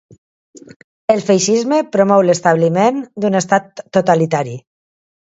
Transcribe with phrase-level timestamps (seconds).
[1.15, 4.57] El feixisme promou l'establiment d'un estat totalitari.